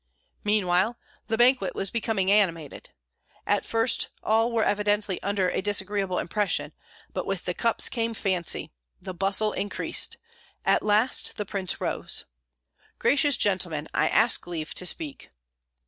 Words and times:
Meanwhile 0.43 0.97
the 1.27 1.37
banquet 1.37 1.75
was 1.75 1.91
becoming 1.91 2.31
animated. 2.31 2.89
At 3.45 3.65
first 3.65 4.07
all 4.23 4.51
were 4.51 4.63
evidently 4.63 5.21
under 5.21 5.49
a 5.51 5.61
disagreeable 5.61 6.17
impression, 6.17 6.73
but 7.13 7.27
with 7.27 7.45
the 7.45 7.53
cups 7.53 7.87
came 7.87 8.15
fancy. 8.15 8.71
The 8.99 9.13
bustle 9.13 9.53
increased. 9.53 10.17
At 10.65 10.81
last 10.81 11.37
the 11.37 11.45
prince 11.45 11.79
rose, 11.79 12.25
"Gracious 12.97 13.37
gentlemen, 13.37 13.87
I 13.93 14.07
ask 14.07 14.47
leave 14.47 14.73
to 14.73 14.87
speak." 14.87 15.29